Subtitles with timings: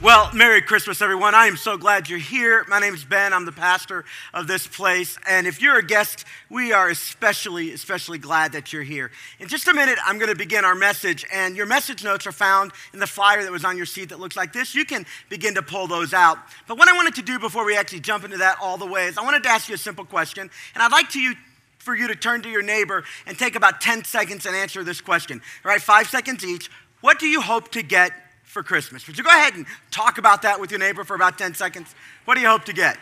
[0.00, 1.34] Well, Merry Christmas, everyone.
[1.34, 2.64] I am so glad you're here.
[2.68, 3.32] My name is Ben.
[3.32, 5.18] I'm the pastor of this place.
[5.28, 9.10] And if you're a guest, we are especially, especially glad that you're here.
[9.40, 11.26] In just a minute, I'm going to begin our message.
[11.34, 14.20] And your message notes are found in the flyer that was on your seat that
[14.20, 14.72] looks like this.
[14.72, 16.38] You can begin to pull those out.
[16.68, 19.06] But what I wanted to do before we actually jump into that all the way
[19.06, 20.48] is I wanted to ask you a simple question.
[20.74, 21.34] And I'd like to you
[21.78, 25.00] for you to turn to your neighbor and take about 10 seconds and answer this
[25.00, 25.42] question.
[25.64, 26.70] All right, five seconds each.
[27.00, 28.12] What do you hope to get
[28.58, 29.06] for Christmas?
[29.06, 31.94] Would you go ahead and talk about that with your neighbor for about 10 seconds?
[32.24, 32.98] What do you hope to get?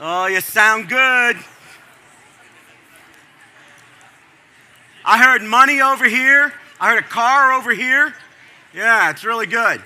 [0.00, 1.36] Oh, you sound good.
[5.04, 6.52] I heard money over here.
[6.80, 8.16] I heard a car over here.
[8.74, 9.80] Yeah, it's really good.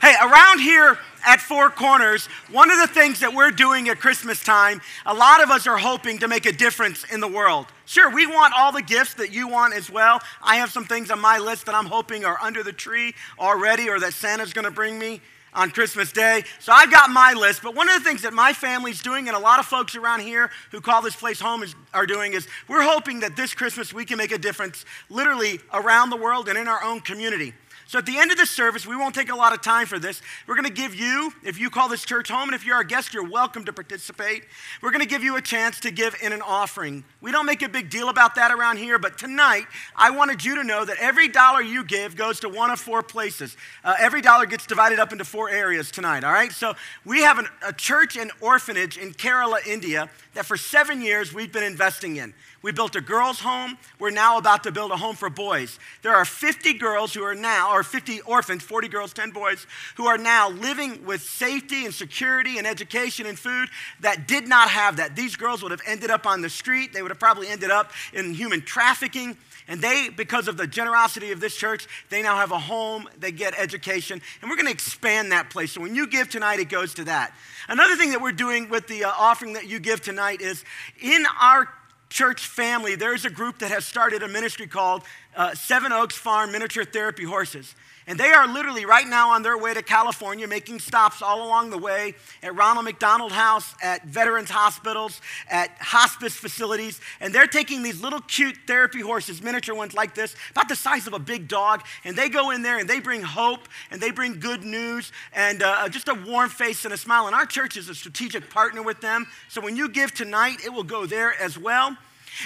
[0.00, 4.42] Hey, around here, at Four Corners, one of the things that we're doing at Christmas
[4.42, 7.66] time, a lot of us are hoping to make a difference in the world.
[7.84, 10.20] Sure, we want all the gifts that you want as well.
[10.42, 13.88] I have some things on my list that I'm hoping are under the tree already
[13.88, 15.20] or that Santa's going to bring me
[15.54, 16.44] on Christmas Day.
[16.60, 19.36] So I've got my list, but one of the things that my family's doing and
[19.36, 22.48] a lot of folks around here who call this place home is, are doing is
[22.68, 26.56] we're hoping that this Christmas we can make a difference literally around the world and
[26.56, 27.52] in our own community.
[27.92, 29.98] So at the end of the service, we won't take a lot of time for
[29.98, 30.22] this.
[30.46, 32.84] We're going to give you, if you call this church home, and if you're our
[32.84, 34.44] guest, you're welcome to participate.
[34.80, 37.04] We're going to give you a chance to give in an offering.
[37.20, 40.54] We don't make a big deal about that around here, but tonight, I wanted you
[40.54, 43.58] to know that every dollar you give goes to one of four places.
[43.84, 46.50] Uh, every dollar gets divided up into four areas tonight, all right?
[46.50, 46.72] So
[47.04, 51.52] we have an, a church and orphanage in Kerala, India, that for seven years we've
[51.52, 52.32] been investing in.
[52.62, 53.76] We built a girls' home.
[53.98, 55.78] We're now about to build a home for boys.
[56.02, 60.06] There are 50 girls who are now, or 50 orphans, 40 girls, 10 boys, who
[60.06, 63.68] are now living with safety and security and education and food
[64.00, 65.16] that did not have that.
[65.16, 66.92] These girls would have ended up on the street.
[66.92, 69.36] They would have probably ended up in human trafficking.
[69.68, 73.30] And they, because of the generosity of this church, they now have a home, they
[73.30, 75.72] get education, and we're going to expand that place.
[75.72, 77.32] So when you give tonight, it goes to that.
[77.68, 80.64] Another thing that we're doing with the uh, offering that you give tonight is
[81.00, 81.68] in our
[82.12, 85.02] church family, there's a group that has started a ministry called
[85.36, 87.74] uh, Seven Oaks Farm Miniature Therapy Horses.
[88.06, 91.70] And they are literally right now on their way to California, making stops all along
[91.70, 97.00] the way at Ronald McDonald House, at veterans hospitals, at hospice facilities.
[97.20, 101.06] And they're taking these little cute therapy horses, miniature ones like this, about the size
[101.06, 101.84] of a big dog.
[102.04, 105.62] And they go in there and they bring hope and they bring good news and
[105.62, 107.26] uh, just a warm face and a smile.
[107.26, 109.28] And our church is a strategic partner with them.
[109.48, 111.96] So when you give tonight, it will go there as well.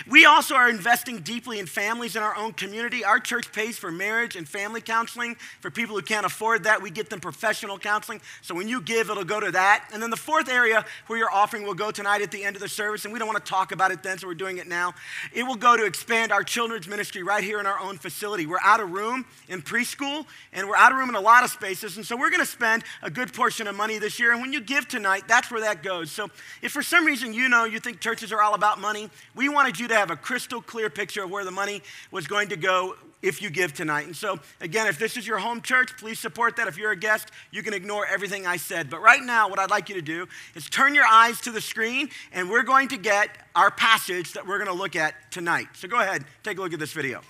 [0.06, 3.04] We also are investing deeply in families in our own community.
[3.04, 5.36] Our church pays for marriage and family counseling.
[5.60, 8.20] For people who can't afford that, we get them professional counseling.
[8.42, 9.88] So when you give, it'll go to that.
[9.92, 12.62] And then the fourth area where your offering will go tonight at the end of
[12.62, 14.66] the service, and we don't want to talk about it then, so we're doing it
[14.66, 14.94] now.
[15.32, 18.46] It will go to expand our children's ministry right here in our own facility.
[18.46, 21.50] We're out of room in preschool, and we're out of room in a lot of
[21.50, 21.96] spaces.
[21.96, 24.32] And so we're going to spend a good portion of money this year.
[24.32, 26.10] And when you give tonight, that's where that goes.
[26.10, 26.28] So
[26.62, 29.82] if for some reason you know you think churches are all about money, we wanted
[29.82, 32.96] you to have a crystal clear picture of where the money was going to go
[33.20, 34.06] if you give tonight.
[34.06, 36.66] And so, again, if this is your home church, please support that.
[36.66, 38.88] If you're a guest, you can ignore everything I said.
[38.88, 41.60] But right now, what I'd like you to do is turn your eyes to the
[41.60, 45.66] screen, and we're going to get our passage that we're going to look at tonight.
[45.74, 47.20] So go ahead, take a look at this video.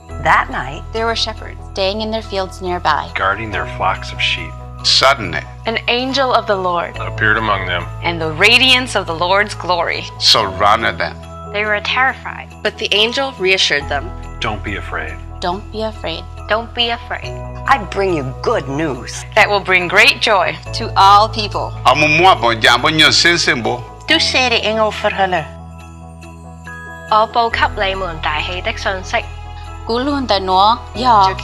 [0.00, 4.52] That night, there were shepherds staying in their fields nearby, guarding their flocks of sheep.
[4.85, 9.53] Suddenly, an angel of the Lord appeared among them, and the radiance of the Lord's
[9.53, 11.15] glory surrounded them.
[11.53, 12.47] They were terrified.
[12.63, 14.09] But the angel reassured them
[14.39, 15.17] Don't be afraid.
[15.39, 16.23] Don't be afraid.
[16.47, 17.29] Don't be afraid.
[17.67, 21.71] I bring you good news that will bring great joy to all people.
[24.07, 25.45] Du ser det engel forholder.
[27.11, 29.34] 我报给你们大喜的信息。
[29.86, 31.36] Gulunda no ya.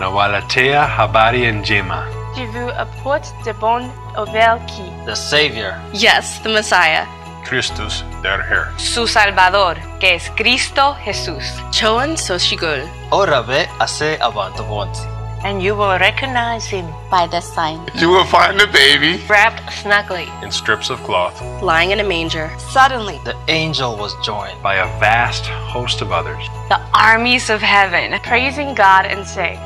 [0.00, 2.04] Nawalatea habari njema.
[2.34, 5.74] Je vous apporte de bonnes nouvelles qui The Savior.
[5.92, 7.06] Yes, the Messiah.
[7.44, 8.72] Christus der Herr.
[8.78, 11.44] Su Salvador, que es Cristo Jesús.
[11.70, 12.88] Choan Soshigul.
[13.10, 15.00] Orabe ase abantavonti.
[15.44, 17.88] And you will recognize him by the sign.
[17.98, 22.48] You will find the baby wrapped snugly in strips of cloth, lying in a manger.
[22.58, 26.46] Suddenly, the angel was joined by a vast host of others.
[26.68, 29.58] The armies of heaven praising God and saying,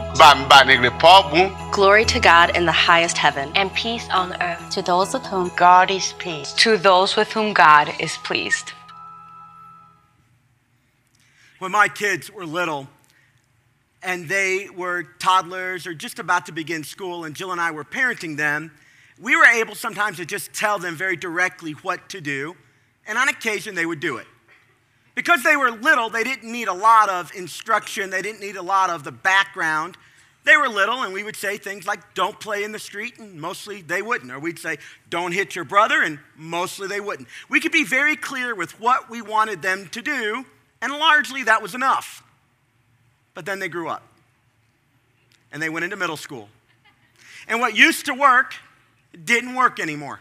[1.73, 5.51] Glory to God in the highest heaven, and peace on earth to those with whom
[5.57, 6.59] God is pleased.
[6.61, 8.73] To those with whom God is pleased.
[11.59, 12.89] When my kids were little,
[14.07, 17.85] and they were toddlers or just about to begin school, and Jill and I were
[17.85, 18.71] parenting them,
[19.21, 22.55] we were able sometimes to just tell them very directly what to do,
[23.09, 24.27] and on occasion they would do it.
[25.17, 28.63] Because they were little, they didn't need a lot of instruction, they didn't need a
[28.63, 29.97] lot of the background.
[30.45, 33.41] They were little, and we would say things like, don't play in the street, and
[33.41, 34.31] mostly they wouldn't.
[34.31, 34.77] Or we'd say,
[35.11, 37.27] don't hit your brother, and mostly they wouldn't.
[37.49, 40.45] We could be very clear with what we wanted them to do,
[40.81, 42.23] and largely that was enough.
[43.37, 44.03] But then they grew up,
[45.53, 46.49] and they went into middle school.
[47.47, 48.55] And what used to work
[49.25, 50.21] didn't work anymore.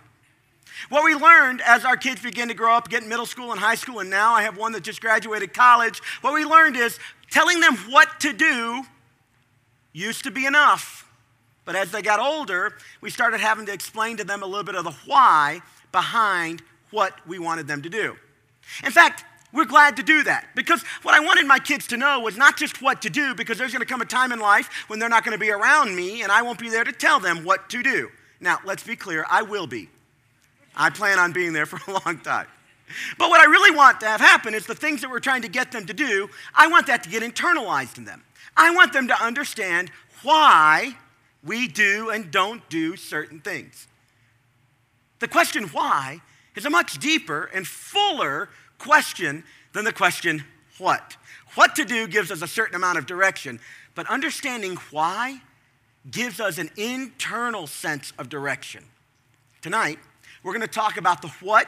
[0.90, 3.60] What we learned as our kids began to grow up, get in middle school and
[3.60, 7.00] high school, and now I have one that just graduated college, what we learned is
[7.32, 8.84] telling them what to do
[9.94, 11.10] used to be enough.
[11.64, 14.76] But as they got older, we started having to explain to them a little bit
[14.76, 15.62] of the why
[15.94, 18.18] behind what we wanted them to do.
[18.84, 19.24] In fact,
[19.54, 22.58] we're glad to do that because what I wanted my kids to know was not
[22.58, 25.10] just what to do, because there's going to come a time in life when they're
[25.10, 27.70] not going to be around me and I won't be there to tell them what
[27.70, 28.10] to do.
[28.40, 29.90] Now, let's be clear, I will be.
[30.76, 32.48] I plan on being there for a long time.
[33.18, 35.48] But what I really want to have happen is the things that we're trying to
[35.48, 38.24] get them to do, I want that to get internalized in them.
[38.56, 39.92] I want them to understand
[40.22, 40.96] why
[41.44, 43.88] we do and don't do certain things.
[45.20, 46.22] The question why
[46.56, 49.44] is a much deeper and fuller question
[49.74, 50.44] than the question
[50.78, 51.18] what.
[51.56, 53.60] What to do gives us a certain amount of direction,
[53.94, 55.42] but understanding why
[56.10, 58.84] gives us an internal sense of direction.
[59.62, 60.00] Tonight,
[60.44, 61.68] we're going to talk about the what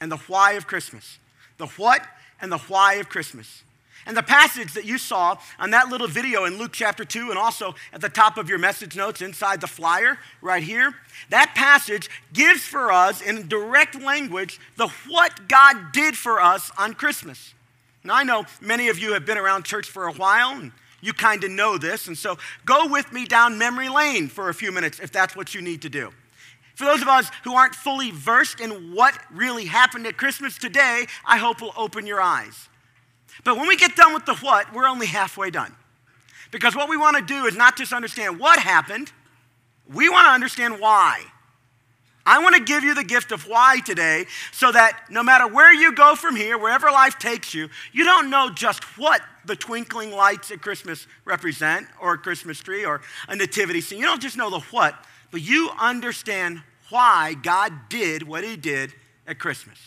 [0.00, 1.18] and the why of Christmas.
[1.58, 2.06] The what
[2.40, 3.64] and the why of Christmas.
[4.06, 7.38] And the passage that you saw on that little video in Luke chapter 2, and
[7.38, 10.94] also at the top of your message notes inside the flyer right here,
[11.30, 16.94] that passage gives for us in direct language the what God did for us on
[16.94, 17.54] Christmas.
[18.04, 21.14] Now, I know many of you have been around church for a while, and you
[21.14, 22.36] kind of know this, and so
[22.66, 25.80] go with me down memory lane for a few minutes if that's what you need
[25.82, 26.12] to do.
[26.74, 31.06] For those of us who aren't fully versed in what really happened at Christmas today,
[31.24, 32.68] I hope will open your eyes.
[33.42, 35.74] But when we get done with the what, we're only halfway done.
[36.50, 39.10] Because what we want to do is not just understand what happened,
[39.92, 41.24] we want to understand why.
[42.26, 45.74] I want to give you the gift of why today so that no matter where
[45.74, 50.10] you go from here, wherever life takes you, you don't know just what the twinkling
[50.10, 53.98] lights at Christmas represent, or a Christmas tree, or a nativity scene.
[53.98, 54.94] You don't just know the what,
[55.30, 58.94] but you understand why God did what He did
[59.26, 59.78] at Christmas.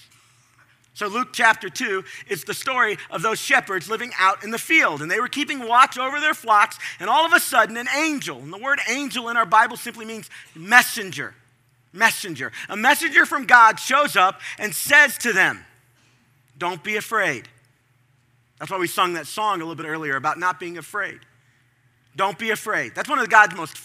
[0.98, 5.04] So, Luke chapter 2 is the story of those shepherds living out in the field.
[5.04, 8.40] And they were keeping watch over their flocks, and all of a sudden, an angel,
[8.40, 11.36] and the word angel in our Bible simply means messenger.
[11.94, 12.52] Messenger.
[12.68, 15.64] A messenger from God shows up and says to them,
[16.58, 17.48] Don't be afraid.
[18.58, 21.20] That's why we sung that song a little bit earlier about not being afraid.
[22.16, 22.96] Don't be afraid.
[22.96, 23.78] That's one of God's most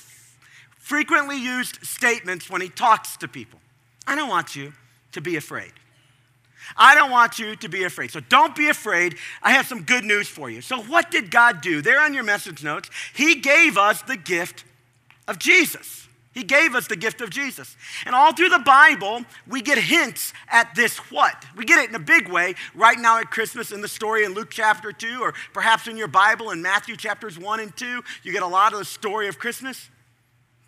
[0.78, 3.60] frequently used statements when he talks to people.
[4.06, 4.72] I don't want you
[5.12, 5.72] to be afraid.
[6.76, 8.10] I don't want you to be afraid.
[8.10, 9.16] So don't be afraid.
[9.42, 10.60] I have some good news for you.
[10.60, 11.82] So, what did God do?
[11.82, 14.64] There on your message notes, He gave us the gift
[15.28, 16.02] of Jesus.
[16.34, 17.76] He gave us the gift of Jesus.
[18.06, 21.44] And all through the Bible, we get hints at this what.
[21.56, 24.32] We get it in a big way right now at Christmas in the story in
[24.32, 28.02] Luke chapter 2, or perhaps in your Bible in Matthew chapters 1 and 2.
[28.22, 29.90] You get a lot of the story of Christmas.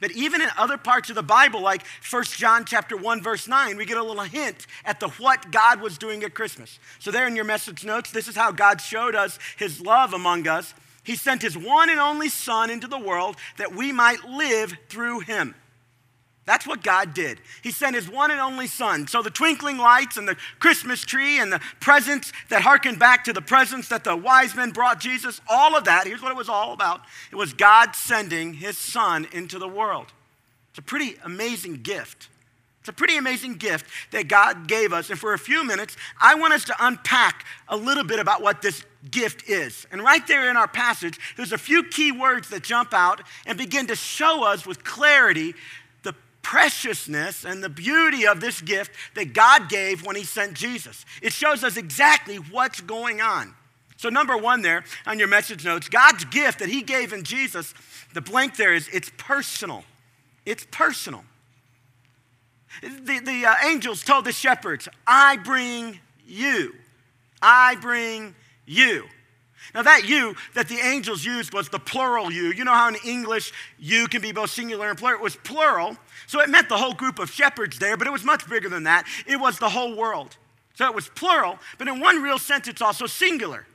[0.05, 3.79] But even in other parts of the Bible, like 1 John chapter 1, verse 9,
[3.79, 6.79] we get a little hint at the what God was doing at Christmas.
[6.99, 10.46] So there in your message notes, this is how God showed us his love among
[10.46, 10.75] us.
[11.05, 15.20] He sent his one and only Son into the world that we might live through
[15.20, 15.55] him.
[16.46, 17.41] That's what God did.
[17.63, 19.06] He sent his one and only son.
[19.06, 23.32] So the twinkling lights and the Christmas tree and the presents that harken back to
[23.32, 26.51] the presents that the wise men brought Jesus, all of that, here's what it was
[26.51, 27.01] all about.
[27.32, 30.13] It was God sending his son into the world.
[30.70, 32.29] It's a pretty amazing gift.
[32.81, 35.08] It's a pretty amazing gift that God gave us.
[35.08, 38.60] And for a few minutes, I want us to unpack a little bit about what
[38.60, 39.86] this gift is.
[39.91, 43.56] And right there in our passage, there's a few key words that jump out and
[43.56, 45.55] begin to show us with clarity
[46.44, 51.05] preciousness and the beauty of this gift that God gave when He sent Jesus.
[51.20, 53.55] It shows us exactly what's going on.
[53.96, 57.74] So, number one, there on your message notes, God's gift that He gave in Jesus,
[58.13, 59.84] the blank there is it's personal.
[60.46, 61.24] It's personal.
[62.82, 66.74] The, the uh, angels told the shepherds, I bring you.
[67.41, 68.34] I bring
[68.67, 69.05] you.
[69.73, 72.53] Now, that you that the angels used was the plural you.
[72.53, 75.19] You know how in English you can be both singular and plural?
[75.19, 75.97] It was plural.
[76.27, 78.85] So it meant the whole group of shepherds there, but it was much bigger than
[78.85, 79.06] that.
[79.27, 80.37] It was the whole world.
[80.75, 83.67] So it was plural, but in one real sense, it's also singular.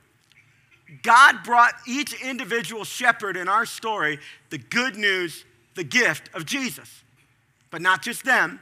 [1.02, 4.18] God brought each individual shepherd in our story
[4.50, 5.44] the good news,
[5.76, 7.02] the gift of Jesus.
[7.70, 8.60] But not just them,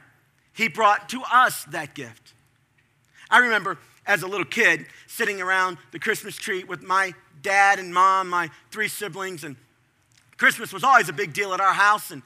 [0.53, 2.33] He brought to us that gift.
[3.29, 3.77] I remember
[4.09, 7.13] as a little kid, sitting around the Christmas tree with my
[7.43, 9.55] dad and mom, my three siblings, and
[10.35, 12.09] Christmas was always a big deal at our house.
[12.09, 12.23] And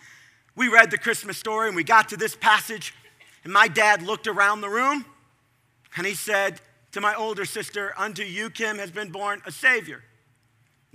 [0.55, 2.95] we read the Christmas story, and we got to this passage,
[3.43, 5.03] and my dad looked around the room,
[5.97, 6.61] and he said
[6.93, 10.03] to my older sister, Unto you, Kim, has been born a Savior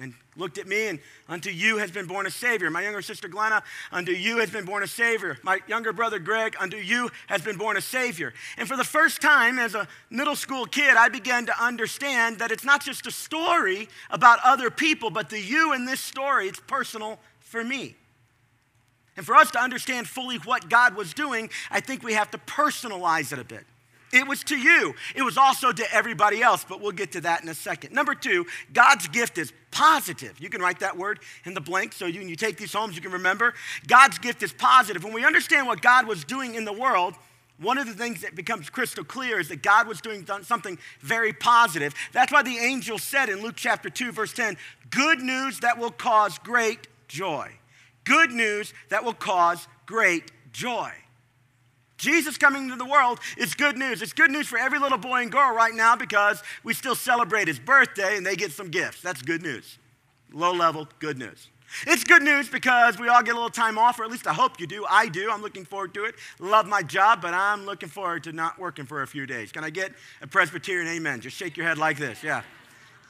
[0.01, 2.71] and looked at me, and unto you has been born a Savior.
[2.71, 5.37] My younger sister Glenna, unto you has been born a Savior.
[5.43, 8.33] My younger brother Greg, unto you has been born a Savior.
[8.57, 12.51] And for the first time as a middle school kid, I began to understand that
[12.53, 16.61] it's not just a story about other people, but the you in this story, it's
[16.61, 17.97] personal for me.
[19.17, 22.39] And for us to understand fully what God was doing, I think we have to
[22.39, 23.65] personalize it a bit.
[24.13, 24.95] It was to you.
[25.15, 27.93] It was also to everybody else, but we'll get to that in a second.
[27.93, 30.41] Number two, God's gift is positive.
[30.41, 33.01] You can write that word in the blank so you, you take these homes, you
[33.01, 33.55] can remember.
[33.87, 35.05] God's gift is positive.
[35.05, 37.15] When we understand what God was doing in the world,
[37.61, 41.33] one of the things that becomes crystal clear is that God was doing something very
[41.33, 41.95] positive.
[42.13, 44.57] That's why the angel said in Luke chapter 2, verse 10,
[44.91, 47.49] good news that will cause great joy.
[48.03, 50.91] Good news that will cause great joy.
[51.99, 54.01] Jesus coming into the world is good news.
[54.01, 57.49] It's good news for every little boy and girl right now because we still celebrate
[57.49, 59.03] his birthday and they get some gifts.
[59.03, 59.79] That's good news.
[60.33, 61.49] Low level, good news.
[61.87, 64.33] It's good news because we all get a little time off, or at least I
[64.33, 64.87] hope you do.
[64.89, 65.31] I do.
[65.31, 66.15] I'm looking forward to it.
[66.39, 69.53] Love my job, but I'm looking forward to not working for a few days.
[69.53, 71.21] Can I get a Presbyterian amen?
[71.21, 72.23] Just shake your head like this.
[72.23, 72.43] Yeah.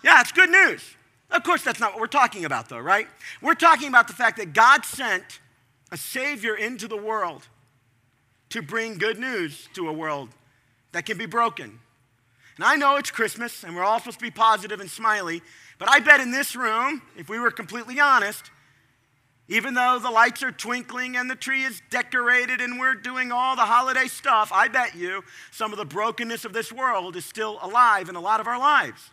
[0.03, 0.83] Yeah, it's good news.
[1.31, 3.07] Of course, that's not what we're talking about, though, right?
[3.43, 5.41] We're talking about the fact that God sent
[5.93, 7.47] a Savior into the world
[8.51, 10.31] to bring good news to a world
[10.93, 11.81] that can be broken.
[12.57, 15.43] And I know it's Christmas and we're all supposed to be positive and smiley,
[15.79, 18.51] but I bet in this room, if we were completely honest,
[19.49, 23.57] even though the lights are twinkling and the tree is decorated and we're doing all
[23.57, 27.59] the holiday stuff, I bet you some of the brokenness of this world is still
[27.63, 29.11] alive in a lot of our lives.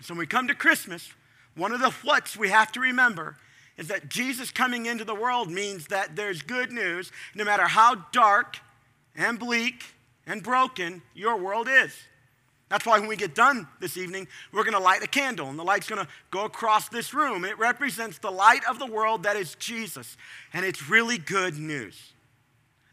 [0.00, 1.12] So when we come to Christmas,
[1.54, 3.36] one of the whats we have to remember
[3.76, 8.06] is that Jesus coming into the world means that there's good news no matter how
[8.12, 8.58] dark
[9.16, 9.84] and bleak
[10.26, 11.94] and broken your world is.
[12.68, 15.58] That's why when we get done this evening, we're going to light a candle, and
[15.58, 17.44] the light's going to go across this room.
[17.44, 20.16] It represents the light of the world that is Jesus,
[20.52, 22.12] and it's really good news.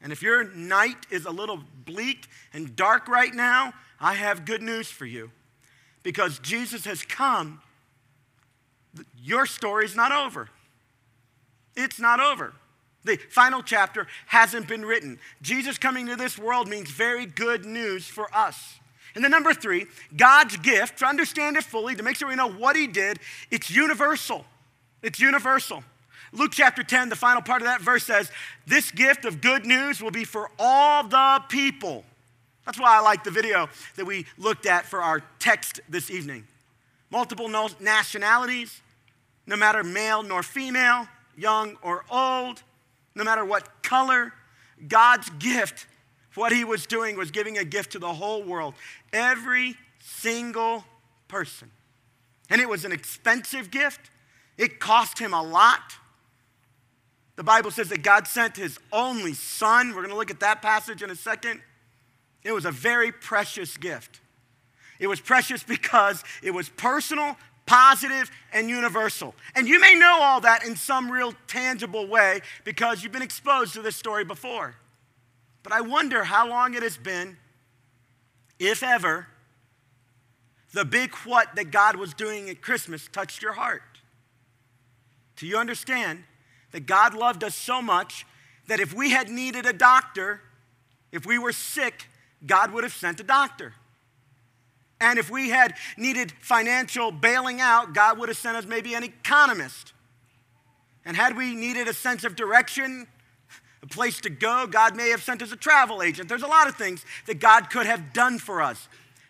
[0.04, 4.62] And if your night is a little bleak and dark right now, I have good
[4.62, 5.32] news for you.
[6.04, 7.62] Because Jesus has come,
[9.24, 10.50] your story's not over.
[11.75, 12.54] It's not over.
[13.04, 15.20] The final chapter hasn't been written.
[15.42, 18.80] Jesus coming to this world means very good news for us.
[19.16, 22.51] And then, number three, God's gift, to understand it fully, to make sure we know
[22.51, 24.46] what He did, it's universal.
[25.01, 25.84] It's universal.
[26.32, 28.32] Luke chapter 10, the final part of that verse says,
[28.66, 32.06] This gift of good news will be for all the people.
[32.66, 36.46] That's why I like the video that we looked at for our text this evening.
[37.10, 37.50] Multiple
[37.80, 38.80] nationalities,
[39.46, 41.08] no matter male nor female,
[41.38, 42.64] young or old,
[43.16, 44.34] no matter what color,
[44.88, 45.88] God's gift,
[46.36, 48.74] what he was doing was giving a gift to the whole world,
[49.12, 50.86] every single
[51.28, 51.72] person.
[52.50, 54.10] And it was an expensive gift,
[54.58, 55.96] it cost him a lot.
[57.38, 59.90] The Bible says that God sent his only son.
[59.90, 61.62] We're going to look at that passage in a second.
[62.44, 64.20] It was a very precious gift.
[65.00, 67.38] It was precious because it was personal,
[67.72, 69.34] positive, and universal.
[69.56, 73.75] And you may know all that in some real tangible way because you've been exposed
[73.75, 74.75] to this story before.
[75.63, 77.38] But I wonder how long it has been,
[78.60, 79.28] if ever,
[80.74, 83.84] the big what that God was doing at Christmas touched your heart.
[85.38, 86.25] Do you understand
[86.72, 88.25] that God loved us so much
[88.68, 90.42] that if we had needed a doctor,
[91.13, 92.10] if we were sick,
[92.46, 93.75] God would have sent a doctor.
[95.01, 99.03] And if we had needed financial bailing out, God would have sent us maybe an
[99.03, 99.93] economist.
[101.03, 103.08] And had we needed a sense of direction,
[103.81, 106.29] a place to go, God may have sent us a travel agent.
[106.29, 108.88] There's a lot of things that God could have done for us.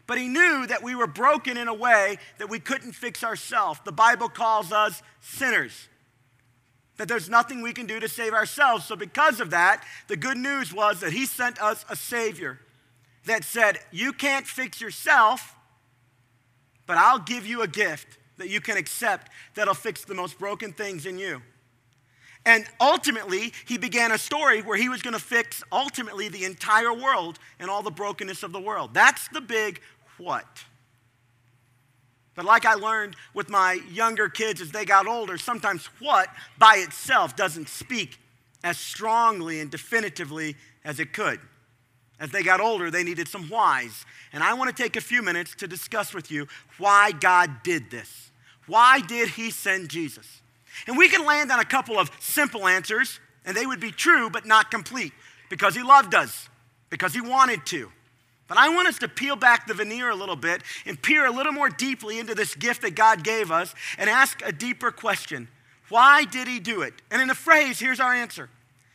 [0.07, 3.79] But He knew that we were broken in a way that we couldn't fix ourselves.
[3.85, 5.87] The Bible calls us sinners,
[6.97, 8.85] that there's nothing we can do to save ourselves.
[8.85, 12.59] So, because of that, the good news was that He sent us a Savior
[13.23, 15.55] that said, You can't fix yourself
[16.85, 20.73] but I'll give you a gift that you can accept that'll fix the most broken
[20.73, 21.41] things in you.
[22.45, 26.91] And ultimately, he began a story where he was going to fix ultimately the entire
[26.91, 28.93] world and all the brokenness of the world.
[28.93, 29.79] That's the big
[30.17, 30.63] what.
[32.33, 36.77] But like I learned with my younger kids as they got older, sometimes what by
[36.77, 38.17] itself doesn't speak
[38.63, 41.39] as strongly and definitively as it could.
[42.21, 44.05] As they got older, they needed some whys.
[44.31, 46.47] And I want to take a few minutes to discuss with you
[46.77, 48.29] why God did this.
[48.67, 50.41] Why did He send Jesus?
[50.85, 54.29] And we can land on a couple of simple answers, and they would be true
[54.29, 55.13] but not complete
[55.49, 56.47] because He loved us,
[56.91, 57.91] because He wanted to.
[58.47, 61.31] But I want us to peel back the veneer a little bit and peer a
[61.31, 65.47] little more deeply into this gift that God gave us and ask a deeper question
[65.89, 66.93] Why did He do it?
[67.09, 68.47] And in a phrase, here's our answer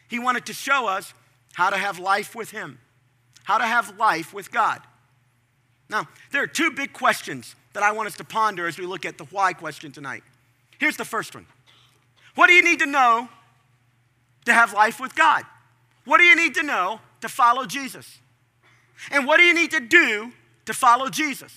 [0.06, 1.12] He wanted to show us
[1.54, 2.78] how to have life with Him,
[3.46, 4.82] how to have life with God.
[5.88, 9.06] Now, there are two big questions that I want us to ponder as we look
[9.06, 10.24] at the why question tonight.
[10.78, 11.46] Here's the first one
[12.34, 13.28] What do you need to know
[14.46, 15.44] to have life with God?
[16.04, 18.18] What do you need to know to follow Jesus?
[19.12, 20.32] And what do you need to do
[20.64, 21.52] to follow Jesus?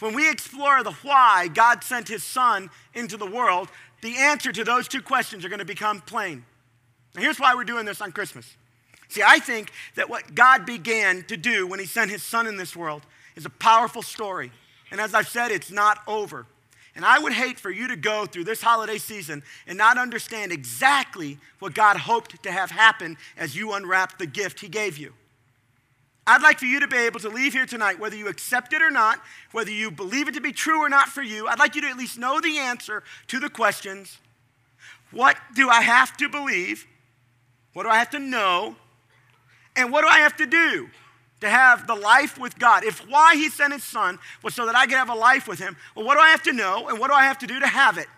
[0.00, 3.68] When we explore the why God sent his son into the world,
[4.02, 6.44] the answer to those two questions are going to become plain.
[7.14, 8.56] And here's why we're doing this on Christmas.
[9.08, 12.56] See, I think that what God began to do when he sent his son in
[12.56, 13.02] this world
[13.36, 14.52] is a powerful story.
[14.90, 16.46] And as I've said, it's not over.
[16.94, 20.50] And I would hate for you to go through this holiday season and not understand
[20.50, 25.12] exactly what God hoped to have happen as you unwrap the gift He gave you.
[26.26, 28.82] I'd like for you to be able to leave here tonight, whether you accept it
[28.82, 29.22] or not,
[29.52, 31.46] whether you believe it to be true or not for you.
[31.46, 34.18] I'd like you to at least know the answer to the questions
[35.10, 36.86] What do I have to believe?
[37.72, 38.76] What do I have to know?
[39.78, 40.90] And what do I have to do
[41.40, 42.82] to have the life with God?
[42.82, 45.60] If why He sent His Son was so that I could have a life with
[45.60, 47.60] Him, well, what do I have to know and what do I have to do
[47.60, 48.08] to have it?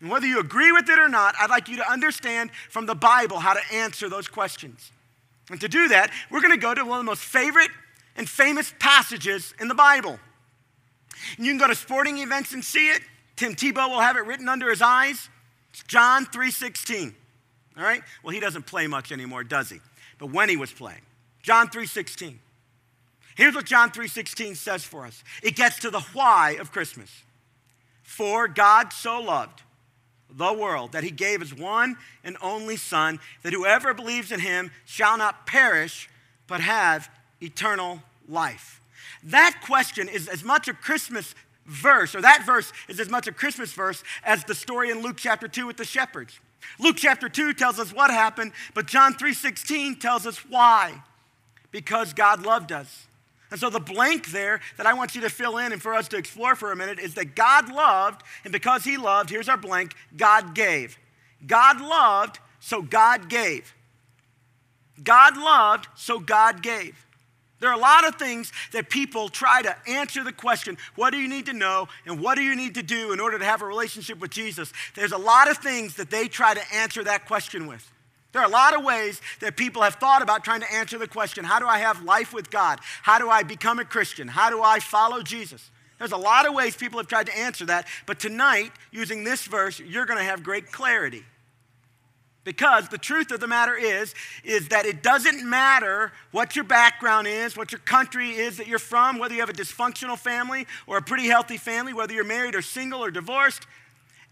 [0.00, 2.94] And whether you agree with it or not, I'd like you to understand from the
[2.94, 4.90] Bible how to answer those questions.
[5.50, 7.70] And to do that, we're going to go to one of the most favorite
[8.16, 10.18] and famous passages in the Bible.
[11.36, 13.02] And you can go to sporting events and see it.
[13.36, 15.28] Tim Tebow will have it written under his eyes.
[15.70, 17.14] It's John 3:16.
[17.76, 18.02] All right?
[18.22, 19.80] Well, he doesn't play much anymore, does he?
[20.22, 21.00] But when he was playing.
[21.42, 22.38] John 3:16.
[23.34, 25.24] Here's what John 3:16 says for us.
[25.42, 27.10] It gets to the why of Christmas.
[28.04, 29.62] For God so loved
[30.30, 34.70] the world, that he gave his one and only Son, that whoever believes in him
[34.84, 36.08] shall not perish,
[36.46, 38.80] but have eternal life.
[39.24, 41.34] That question is as much a Christmas
[41.66, 45.16] verse, or that verse is as much a Christmas verse as the story in Luke
[45.18, 46.38] chapter 2 with the shepherds.
[46.78, 51.02] Luke chapter 2 tells us what happened, but John 3:16 tells us why.
[51.70, 53.06] Because God loved us.
[53.50, 56.08] And so the blank there that I want you to fill in and for us
[56.08, 59.58] to explore for a minute is that God loved, and because He loved, here's our
[59.58, 60.98] blank God gave.
[61.46, 63.74] God loved, so God gave.
[65.02, 67.06] God loved, so God gave.
[67.62, 71.18] There are a lot of things that people try to answer the question, what do
[71.18, 73.62] you need to know and what do you need to do in order to have
[73.62, 74.72] a relationship with Jesus?
[74.96, 77.88] There's a lot of things that they try to answer that question with.
[78.32, 81.06] There are a lot of ways that people have thought about trying to answer the
[81.06, 82.80] question how do I have life with God?
[83.02, 84.26] How do I become a Christian?
[84.26, 85.70] How do I follow Jesus?
[86.00, 89.44] There's a lot of ways people have tried to answer that, but tonight, using this
[89.44, 91.22] verse, you're going to have great clarity.
[92.44, 97.28] Because the truth of the matter is, is that it doesn't matter what your background
[97.28, 100.96] is, what your country is that you're from, whether you have a dysfunctional family or
[100.96, 103.66] a pretty healthy family, whether you're married or single or divorced.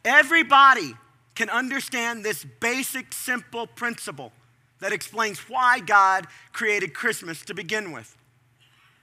[0.05, 0.95] Everybody
[1.37, 4.33] can understand this basic, simple principle
[4.81, 8.17] that explains why God created Christmas to begin with.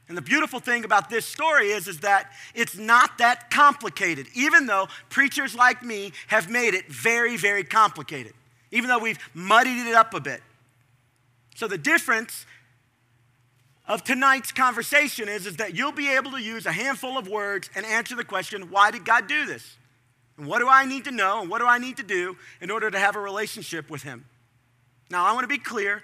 [0.10, 4.66] And the beautiful thing about this story is, is that it's not that complicated, even
[4.66, 8.34] though preachers like me have made it very, very complicated,
[8.72, 10.42] even though we've muddied it up a bit.
[11.56, 12.46] So the difference
[13.88, 17.70] of tonight's conversation is, is that you'll be able to use a handful of words
[17.76, 19.78] and answer the question, why did God do this?
[20.38, 22.70] And what do I need to know and what do I need to do in
[22.70, 24.26] order to have a relationship with Him?
[25.10, 26.04] Now, I want to be clear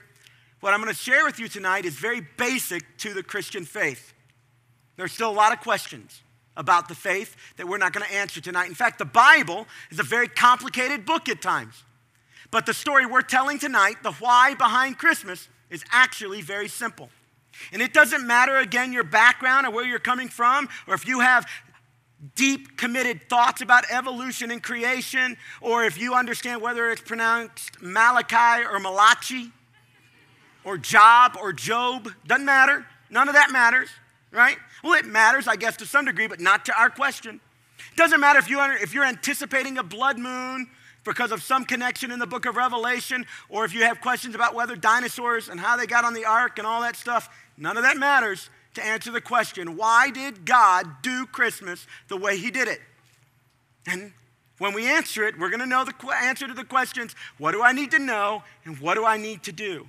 [0.62, 4.14] what I'm going to share with you tonight is very basic to the Christian faith.
[4.96, 6.22] There's still a lot of questions
[6.56, 8.70] about the faith that we're not going to answer tonight.
[8.70, 11.84] In fact, the Bible is a very complicated book at times.
[12.54, 17.10] But the story we're telling tonight, the why behind Christmas, is actually very simple.
[17.72, 21.22] And it doesn't matter, again, your background or where you're coming from, or if you
[21.22, 21.48] have
[22.36, 28.64] deep, committed thoughts about evolution and creation, or if you understand whether it's pronounced Malachi
[28.72, 29.52] or Malachi
[30.64, 32.86] or Job or Job, doesn't matter.
[33.10, 33.90] None of that matters,
[34.30, 34.58] right?
[34.84, 37.40] Well, it matters, I guess, to some degree, but not to our question.
[37.96, 40.68] Doesn't matter if, you, if you're anticipating a blood moon
[41.04, 44.56] because of some connection in the book of Revelation, or if you have questions about
[44.56, 47.30] whether dinosaurs and how they got on the ark and all that stuff.
[47.58, 52.38] None of that matters to answer the question why did God do Christmas the way
[52.38, 52.82] He did it?
[53.86, 54.14] And
[54.60, 57.62] when we answer it, we're going to know the answer to the questions what do
[57.62, 59.88] I need to know and what do I need to do?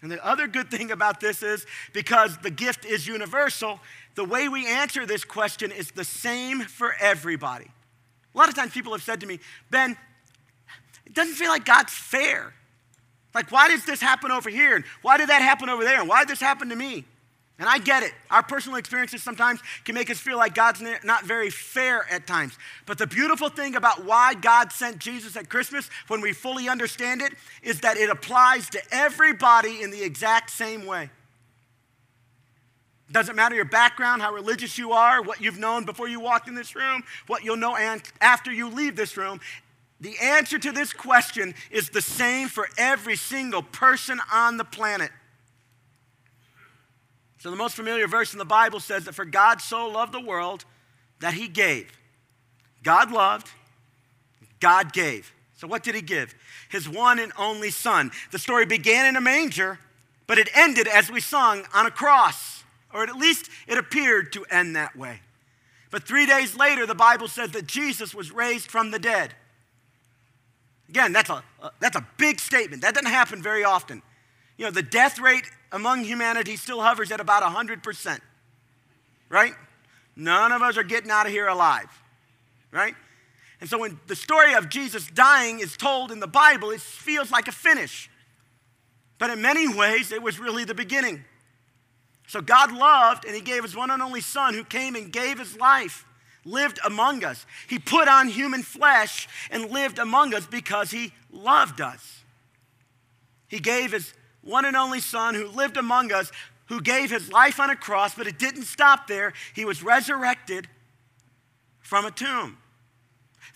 [0.00, 3.80] And the other good thing about this is because the gift is universal,
[4.14, 7.66] the way we answer this question is the same for everybody.
[8.34, 9.96] A lot of times people have said to me, Ben,
[11.08, 12.54] it doesn't feel like God's fair.
[13.34, 14.76] Like, why does this happen over here?
[14.76, 16.00] And why did that happen over there?
[16.00, 17.04] And why did this happen to me?
[17.58, 18.12] And I get it.
[18.30, 22.56] Our personal experiences sometimes can make us feel like God's not very fair at times.
[22.86, 27.20] But the beautiful thing about why God sent Jesus at Christmas, when we fully understand
[27.20, 31.10] it, is that it applies to everybody in the exact same way.
[33.10, 36.54] Doesn't matter your background, how religious you are, what you've known before you walked in
[36.54, 37.76] this room, what you'll know
[38.20, 39.40] after you leave this room.
[40.00, 45.10] The answer to this question is the same for every single person on the planet.
[47.38, 50.20] So, the most familiar verse in the Bible says that for God so loved the
[50.20, 50.64] world
[51.20, 51.90] that he gave.
[52.82, 53.48] God loved,
[54.60, 55.32] God gave.
[55.56, 56.34] So, what did he give?
[56.68, 58.10] His one and only Son.
[58.30, 59.78] The story began in a manger,
[60.26, 64.44] but it ended, as we sung, on a cross, or at least it appeared to
[64.50, 65.20] end that way.
[65.90, 69.34] But three days later, the Bible says that Jesus was raised from the dead.
[70.88, 71.42] Again, that's a,
[71.80, 72.82] that's a big statement.
[72.82, 74.02] That doesn't happen very often.
[74.56, 78.20] You know, the death rate among humanity still hovers at about 100%,
[79.28, 79.52] right?
[80.16, 81.88] None of us are getting out of here alive,
[82.72, 82.94] right?
[83.60, 87.30] And so when the story of Jesus dying is told in the Bible, it feels
[87.30, 88.10] like a finish.
[89.18, 91.24] But in many ways, it was really the beginning.
[92.28, 95.38] So God loved, and He gave His one and only Son who came and gave
[95.38, 96.04] His life,
[96.44, 97.46] lived among us.
[97.68, 102.24] He put on human flesh and lived among us because He loved us.
[103.48, 106.32] He gave His one and only Son who lived among us,
[106.66, 109.32] who gave his life on a cross, but it didn't stop there.
[109.54, 110.68] He was resurrected
[111.80, 112.58] from a tomb.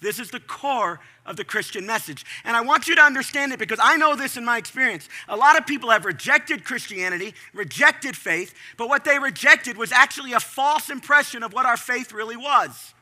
[0.02, 2.26] This is the core of the Christian message.
[2.44, 5.08] And I want you to understand it because I know this in my experience.
[5.28, 10.32] A lot of people have rejected Christianity, rejected faith, but what they rejected was actually
[10.32, 12.92] a false impression of what our faith really was.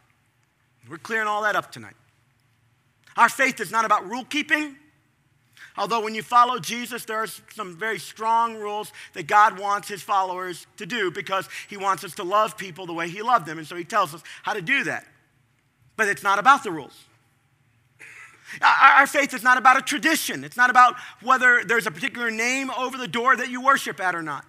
[0.88, 1.94] We're clearing all that up tonight.
[3.16, 4.76] Our faith is not about rule keeping.
[5.78, 10.02] Although, when you follow Jesus, there are some very strong rules that God wants his
[10.02, 13.56] followers to do because he wants us to love people the way he loved them.
[13.56, 15.06] And so he tells us how to do that.
[16.00, 16.98] But it's not about the rules.
[18.62, 22.70] Our faith is not about a tradition, it's not about whether there's a particular name
[22.70, 24.46] over the door that you worship at or not.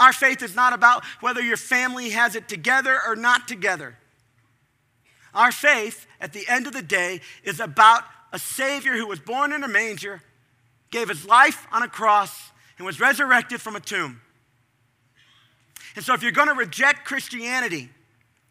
[0.00, 3.98] Our faith is not about whether your family has it together or not together.
[5.32, 9.52] Our faith, at the end of the day, is about a Savior who was born
[9.52, 10.22] in a manger,
[10.90, 14.22] gave his life on a cross, and was resurrected from a tomb.
[15.94, 17.90] And so, if you're going to reject Christianity,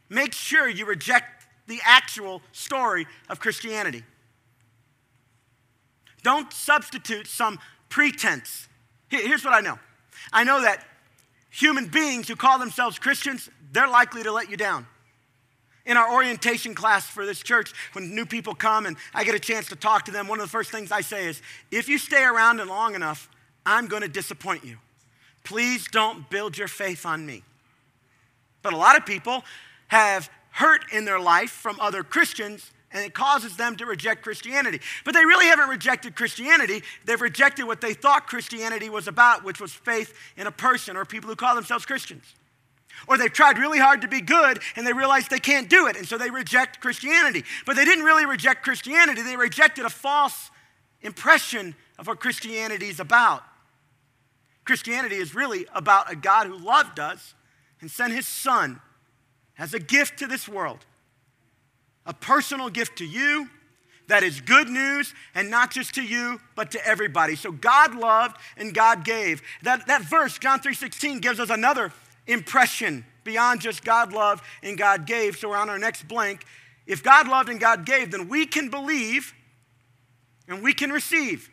[0.08, 1.39] make sure you reject
[1.70, 4.04] the actual story of Christianity.
[6.22, 8.68] Don't substitute some pretense.
[9.08, 9.80] Here's what I know
[10.34, 10.86] I know that
[11.50, 14.86] human beings who call themselves Christians, they're likely to let you down
[15.90, 19.40] in our orientation class for this church, when new people come and I get a
[19.40, 21.98] chance to talk to them, one of the first things I say is, if you
[21.98, 23.28] stay around long enough,
[23.66, 24.78] I'm going to disappoint you.
[25.44, 27.42] Please don't build your faith on me.
[28.62, 29.44] But a lot of people
[29.88, 30.30] have
[30.60, 34.82] hurt in their life from other Christians and it causes them to reject Christianity.
[35.06, 36.84] But they really haven't rejected Christianity.
[37.06, 41.06] They've rejected what they thought Christianity was about, which was faith in a person or
[41.06, 42.24] people who call themselves Christians.
[43.08, 45.96] Or they've tried really hard to be good and they realize they can't do it,
[45.96, 47.46] and so they reject Christianity.
[47.66, 50.52] But they didn't really reject Christianity, they rejected a false
[51.02, 53.44] impression of what Christianity is about.
[54.66, 57.34] Christianity is really about a God who loved us
[57.80, 58.82] and sent his son
[59.60, 60.80] as a gift to this world,
[62.06, 63.48] a personal gift to you
[64.08, 68.36] that is good news and not just to you but to everybody so god loved
[68.58, 71.94] and god gave that, that verse john 3.16 gives us another
[72.26, 75.38] impression beyond just God loved and God gave.
[75.38, 76.46] So we're on our next blank.
[76.88, 79.34] If God loved and God gave, then we can believe
[80.48, 81.50] and we can receive.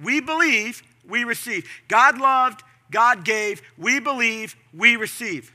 [0.00, 1.68] We believe, we receive.
[1.88, 5.52] God loved, God gave, we believe, we receive.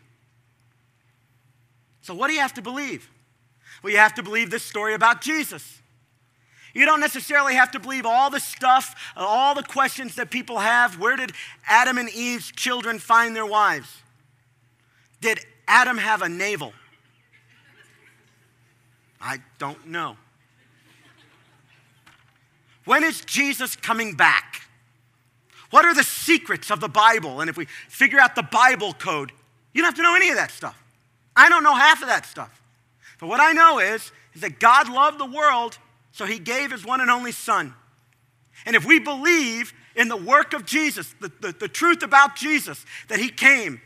[2.07, 3.09] So, what do you have to believe?
[3.83, 5.81] Well, you have to believe this story about Jesus.
[6.73, 10.99] You don't necessarily have to believe all the stuff, all the questions that people have.
[10.99, 11.33] Where did
[11.67, 13.89] Adam and Eve's children find their wives?
[15.19, 16.71] Did Adam have a navel?
[19.19, 20.15] I don't know.
[22.85, 24.61] When is Jesus coming back?
[25.71, 27.41] What are the secrets of the Bible?
[27.41, 29.33] And if we figure out the Bible code,
[29.73, 30.81] you don't have to know any of that stuff.
[31.37, 32.61] I don't know half of that stuff.
[33.19, 35.77] But what I know is, is that God loved the world,
[36.11, 37.73] so he gave his one and only son.
[38.65, 42.85] And if we believe in the work of Jesus, the, the, the truth about Jesus,
[43.07, 43.81] that he came,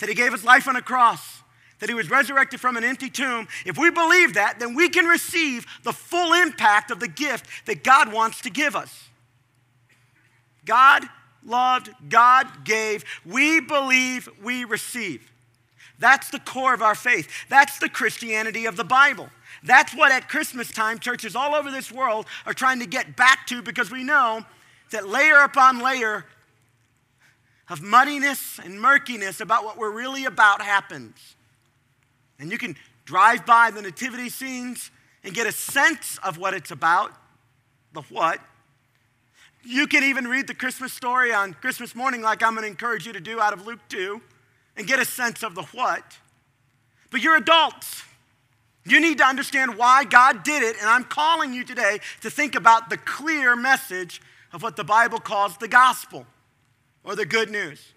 [0.00, 1.42] that he gave his life on a cross,
[1.78, 5.06] that he was resurrected from an empty tomb, if we believe that, then we can
[5.06, 9.08] receive the full impact of the gift that God wants to give us.
[10.64, 11.04] God
[11.44, 13.04] loved, God gave.
[13.24, 15.31] We believe, we receive.
[16.02, 17.28] That's the core of our faith.
[17.48, 19.28] That's the Christianity of the Bible.
[19.62, 23.46] That's what at Christmas time churches all over this world are trying to get back
[23.46, 24.44] to because we know
[24.90, 26.26] that layer upon layer
[27.68, 31.36] of muddiness and murkiness about what we're really about happens.
[32.40, 34.90] And you can drive by the nativity scenes
[35.22, 37.12] and get a sense of what it's about,
[37.92, 38.40] the what.
[39.62, 43.06] You can even read the Christmas story on Christmas morning, like I'm going to encourage
[43.06, 44.20] you to do out of Luke 2,
[44.76, 46.18] and get a sense of the what.
[47.10, 48.02] But you're adults.
[48.84, 52.54] You need to understand why God did it, and I'm calling you today to think
[52.54, 54.20] about the clear message
[54.52, 56.26] of what the Bible calls the gospel
[57.04, 57.92] or the good news.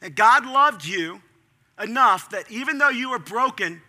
[0.00, 1.20] That God loved you
[1.80, 3.82] enough that even though you were broken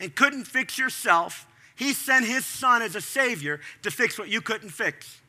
[0.00, 4.40] and couldn't fix yourself, He sent His Son as a Savior to fix what you
[4.40, 5.20] couldn't fix.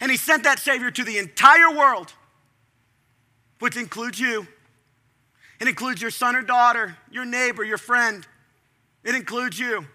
[0.00, 2.12] And He sent that Savior to the entire world,
[3.60, 4.46] which includes you.
[5.64, 8.26] It includes your son or daughter, your neighbor, your friend.
[9.02, 9.86] It includes you.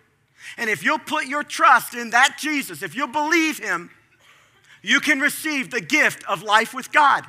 [0.57, 3.91] And if you'll put your trust in that Jesus, if you'll believe him,
[4.81, 7.23] you can receive the gift of life with God.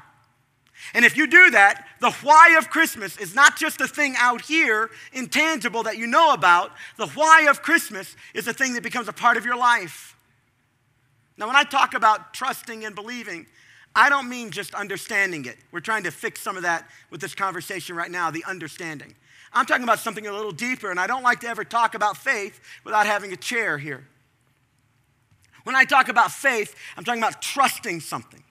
[0.94, 4.40] And if you do that, the why of Christmas is not just a thing out
[4.40, 6.72] here, intangible that you know about.
[6.96, 10.16] The why of Christmas is a thing that becomes a part of your life.
[11.36, 13.44] Now, when I talk about trusting and believing,
[13.94, 15.56] I don't mean just understanding it.
[15.72, 19.14] We're trying to fix some of that with this conversation right now, the understanding.
[19.52, 22.16] I'm talking about something a little deeper, and I don't like to ever talk about
[22.16, 24.06] faith without having a chair here.
[25.64, 28.42] When I talk about faith, I'm talking about trusting something.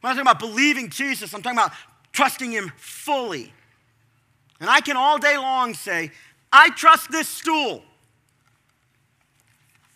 [0.00, 1.72] When I talk about believing Jesus, I'm talking about
[2.12, 3.52] trusting Him fully.
[4.60, 6.10] And I can all day long say,
[6.50, 7.82] I trust this stool.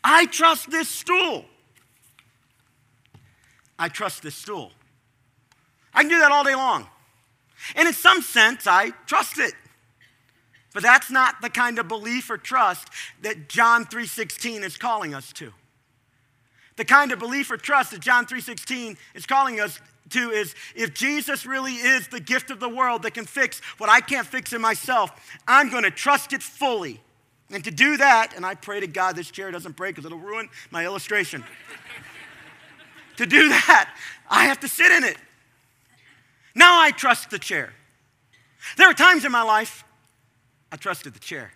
[0.04, 1.46] I trust this stool.
[3.78, 4.72] I trust this stool.
[5.94, 6.86] I can do that all day long.
[7.74, 9.54] And in some sense, I trust it.
[10.72, 12.88] But that's not the kind of belief or trust
[13.22, 15.52] that John 3:16 is calling us to.
[16.76, 20.94] The kind of belief or trust that John 3:16 is calling us to is if
[20.94, 24.52] Jesus really is the gift of the world that can fix what I can't fix
[24.52, 25.10] in myself,
[25.46, 27.00] I'm going to trust it fully.
[27.50, 30.18] And to do that, and I pray to God this chair doesn't break because it'll
[30.18, 31.44] ruin my illustration.
[33.16, 33.92] to do that,
[34.28, 35.16] I have to sit in it.
[36.54, 37.72] Now I trust the chair.
[38.76, 39.84] There are times in my life
[40.72, 41.52] I trusted the chair.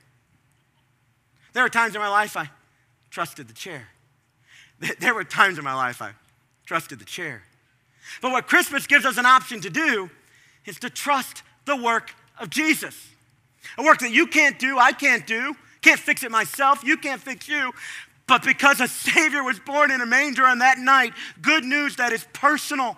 [1.52, 2.50] There are times in my life I
[3.10, 3.88] trusted the chair.
[5.00, 6.12] There were times in my life I
[6.66, 7.42] trusted the chair.
[8.20, 10.10] But what Christmas gives us an option to do
[10.66, 13.08] is to trust the work of Jesus.
[13.78, 17.20] A work that you can't do, I can't do, can't fix it myself, you can't
[17.20, 17.72] fix you.
[18.26, 22.12] But because a Savior was born in a manger on that night, good news that
[22.12, 22.96] is personal,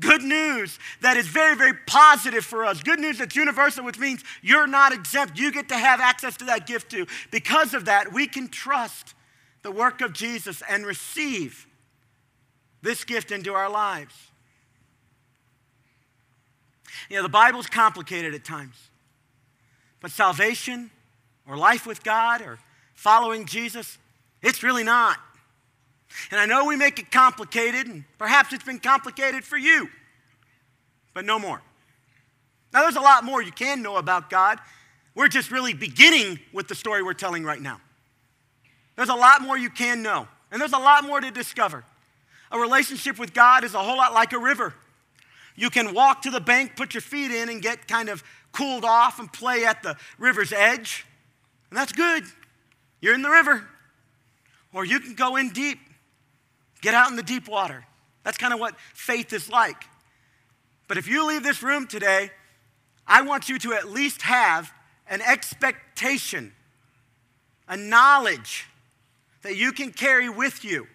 [0.00, 2.82] Good news that is very, very positive for us.
[2.82, 5.38] Good news that's universal, which means you're not exempt.
[5.38, 7.06] You get to have access to that gift too.
[7.30, 9.14] Because of that, we can trust
[9.62, 11.66] the work of Jesus and receive
[12.82, 14.14] this gift into our lives.
[17.08, 18.76] You know, the Bible's complicated at times,
[20.00, 20.90] but salvation
[21.48, 22.58] or life with God or
[22.94, 23.98] following Jesus,
[24.42, 25.18] it's really not.
[26.30, 29.88] And I know we make it complicated, and perhaps it's been complicated for you,
[31.12, 31.60] but no more.
[32.72, 34.58] Now, there's a lot more you can know about God.
[35.14, 37.80] We're just really beginning with the story we're telling right now.
[38.96, 41.84] There's a lot more you can know, and there's a lot more to discover.
[42.50, 44.74] A relationship with God is a whole lot like a river.
[45.56, 48.22] You can walk to the bank, put your feet in, and get kind of
[48.52, 51.04] cooled off and play at the river's edge,
[51.70, 52.24] and that's good.
[53.00, 53.68] You're in the river.
[54.72, 55.78] Or you can go in deep
[56.84, 57.86] Get out in the deep water.
[58.24, 59.84] That's kind of what faith is like.
[60.86, 62.30] But if you leave this room today,
[63.06, 64.70] I want you to at least have
[65.08, 66.52] an expectation,
[67.66, 68.66] a knowledge
[69.40, 70.86] that you can carry with you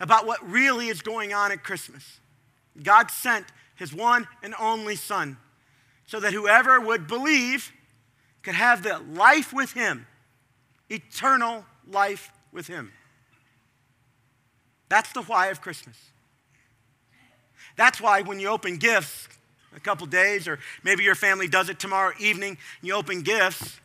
[0.00, 2.18] about what really is going on at Christmas.
[2.82, 5.36] God sent his one and only Son
[6.04, 7.70] so that whoever would believe
[8.42, 10.08] could have the life with him,
[10.88, 12.90] eternal life with him.
[14.90, 15.96] That's the why of Christmas.
[17.76, 19.28] That's why when you open gifts
[19.74, 23.80] a couple days, or maybe your family does it tomorrow evening, you open gifts,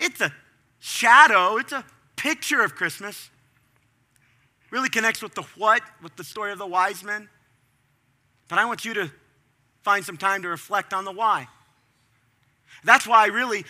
[0.00, 0.32] it's a
[0.80, 1.84] shadow, it's a
[2.16, 3.30] picture of Christmas.
[4.70, 7.28] really connects with the what, with the story of the wise men.
[8.48, 9.10] But I want you to
[9.82, 11.48] find some time to reflect on the why.
[12.82, 13.66] That's why, really,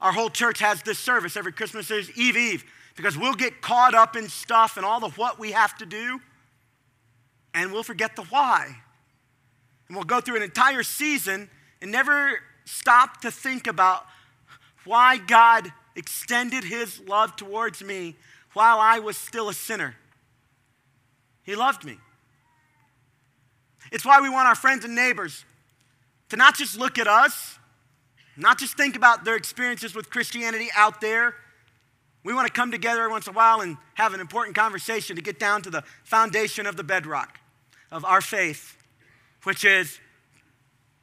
[0.00, 2.64] our whole church has this service every Christmas is Eve Eve,
[2.96, 6.20] because we'll get caught up in stuff and all the what we have to do,
[7.52, 8.76] and we'll forget the why.
[9.88, 11.50] And we'll go through an entire season
[11.82, 14.06] and never stop to think about
[14.84, 18.16] why God extended his love towards me
[18.52, 19.96] while I was still a sinner.
[21.42, 21.98] He loved me.
[23.92, 25.44] It's why we want our friends and neighbors
[26.30, 27.58] to not just look at us,
[28.36, 31.34] not just think about their experiences with Christianity out there.
[32.24, 35.14] We want to come together every once in a while and have an important conversation
[35.16, 37.38] to get down to the foundation of the bedrock
[37.92, 38.76] of our faith,
[39.44, 40.00] which is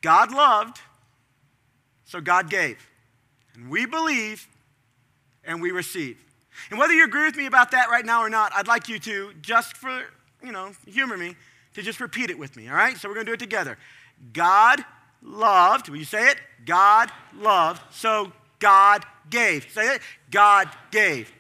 [0.02, 0.82] God loved,
[2.06, 2.90] so God gave.
[3.54, 4.48] And we believe,
[5.46, 6.18] and we receive.
[6.70, 9.00] And whether you agree with me about that right now or not, I'd like you
[9.00, 10.04] to, just for,
[10.44, 11.36] you know, humor me,
[11.76, 12.98] to just repeat it with me, all right?
[12.98, 13.78] So we're going to do it together.
[14.34, 14.84] God
[15.22, 16.38] loved, will you say it?
[16.66, 19.70] God loved, so God gave.
[19.72, 20.02] Say it.
[20.30, 21.34] God gave.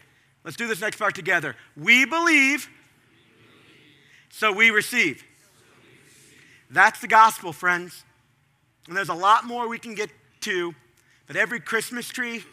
[0.43, 1.55] Let's do this next part together.
[1.77, 2.67] We believe,
[4.29, 5.23] so we receive.
[6.69, 8.03] That's the gospel, friends.
[8.87, 10.09] And there's a lot more we can get
[10.41, 10.73] to,
[11.27, 12.43] but every Christmas tree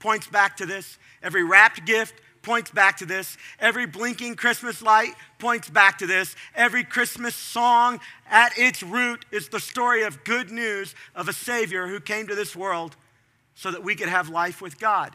[0.00, 0.98] points back to this.
[1.22, 3.36] Every wrapped gift points back to this.
[3.60, 6.34] Every blinking Christmas light points back to this.
[6.54, 11.86] Every Christmas song at its root is the story of good news of a Savior
[11.86, 12.96] who came to this world
[13.58, 15.12] so that we could have life with God.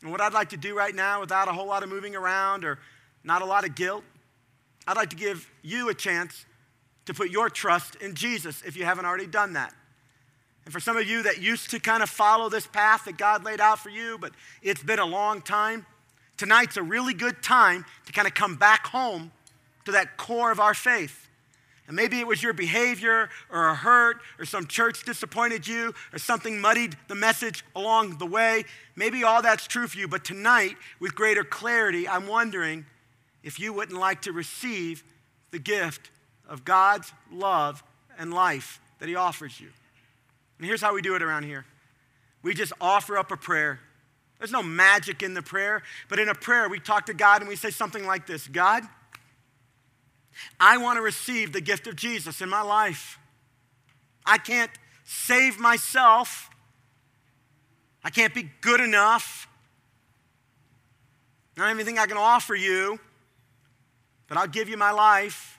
[0.00, 2.64] And what I'd like to do right now, without a whole lot of moving around
[2.64, 2.78] or
[3.22, 4.02] not a lot of guilt,
[4.86, 6.46] I'd like to give you a chance
[7.04, 9.74] to put your trust in Jesus if you haven't already done that.
[10.64, 13.44] And for some of you that used to kind of follow this path that God
[13.44, 14.32] laid out for you, but
[14.62, 15.84] it's been a long time,
[16.38, 19.32] tonight's a really good time to kind of come back home
[19.84, 21.25] to that core of our faith.
[21.86, 26.18] And maybe it was your behavior or a hurt or some church disappointed you or
[26.18, 28.64] something muddied the message along the way.
[28.96, 32.86] Maybe all that's true for you, but tonight, with greater clarity, I'm wondering
[33.44, 35.04] if you wouldn't like to receive
[35.52, 36.10] the gift
[36.48, 37.84] of God's love
[38.18, 39.68] and life that He offers you.
[40.58, 41.64] And here's how we do it around here
[42.42, 43.80] we just offer up a prayer.
[44.38, 47.48] There's no magic in the prayer, but in a prayer, we talk to God and
[47.48, 48.82] we say something like this God,
[50.58, 53.18] I want to receive the gift of Jesus in my life.
[54.24, 54.70] I can't
[55.04, 56.50] save myself.
[58.04, 59.48] I can't be good enough.
[61.56, 62.98] Not anything I can offer you,
[64.28, 65.58] but I'll give you my life.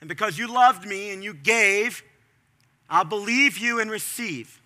[0.00, 2.02] And because you loved me and you gave,
[2.90, 4.60] I'll believe you and receive.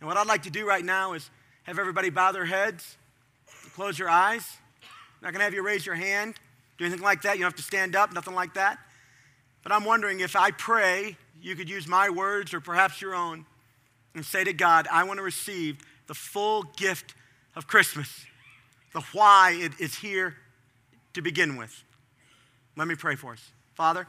[0.00, 1.30] And what I'd like to do right now is
[1.62, 2.96] have everybody bow their heads,
[3.74, 4.44] close your eyes.
[4.82, 6.34] I'm not going to have you raise your hand,
[6.82, 7.36] do anything like that.
[7.36, 8.78] You don't have to stand up, nothing like that.
[9.62, 13.46] But I'm wondering if I pray, you could use my words or perhaps your own
[14.14, 17.14] and say to God, I want to receive the full gift
[17.54, 18.26] of Christmas,
[18.92, 20.36] the why it is here
[21.14, 21.84] to begin with.
[22.76, 23.50] Let me pray for us.
[23.74, 24.06] Father,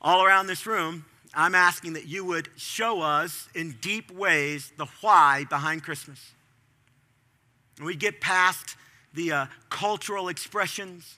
[0.00, 4.86] all around this room, I'm asking that you would show us in deep ways the
[5.00, 6.32] why behind Christmas.
[7.78, 8.76] And we get past
[9.16, 11.16] the uh, cultural expressions,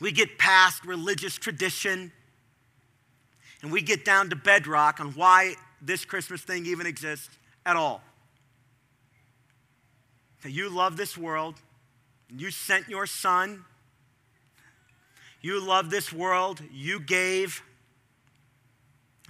[0.00, 2.10] we get past religious tradition,
[3.62, 7.30] and we get down to bedrock on why this Christmas thing even exists
[7.64, 8.02] at all.
[10.42, 11.54] That you love this world,
[12.28, 13.64] and you sent your son.
[15.40, 17.62] You love this world, you gave.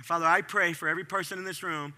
[0.03, 1.95] Father, I pray for every person in this room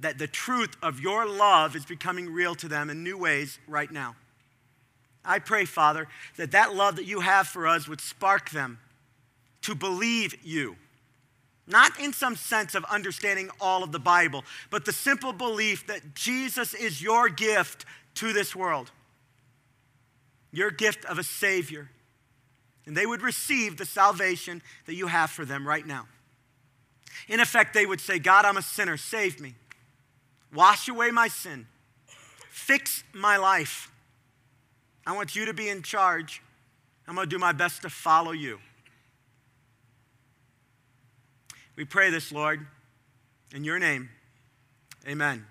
[0.00, 3.90] that the truth of your love is becoming real to them in new ways right
[3.90, 4.16] now.
[5.24, 8.78] I pray, Father, that that love that you have for us would spark them
[9.62, 10.76] to believe you.
[11.66, 16.14] Not in some sense of understanding all of the Bible, but the simple belief that
[16.14, 18.90] Jesus is your gift to this world,
[20.50, 21.88] your gift of a Savior.
[22.84, 26.08] And they would receive the salvation that you have for them right now.
[27.28, 29.54] In effect, they would say, God, I'm a sinner, save me.
[30.52, 31.68] Wash away my sin.
[32.50, 33.91] Fix my life.
[35.06, 36.42] I want you to be in charge.
[37.08, 38.58] I'm going to do my best to follow you.
[41.76, 42.66] We pray this, Lord,
[43.54, 44.10] in your name.
[45.06, 45.46] Amen.